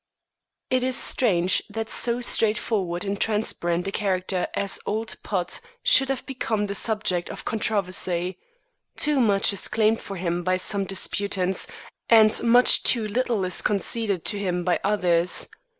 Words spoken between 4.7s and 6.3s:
"Old Put" should have